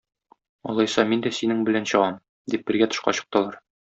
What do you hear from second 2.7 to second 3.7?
бергә тышка чыктылар.